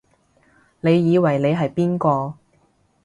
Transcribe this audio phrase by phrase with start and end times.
[0.79, 2.33] 你以為你係邊個？